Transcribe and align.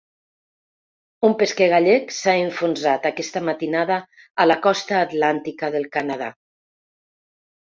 Un 1.27 1.33
pesquer 1.41 1.67
gallec 1.73 2.13
s’ha 2.21 2.33
enfonsat 2.47 3.05
aquesta 3.11 3.43
matinada 3.51 3.99
a 4.45 4.49
la 4.51 4.59
costa 4.67 4.99
atlàntica 5.03 5.71
del 5.77 5.87
Canadà. 5.99 6.33